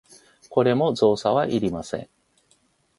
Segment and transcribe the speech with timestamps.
[0.49, 2.09] これも造作はいりません。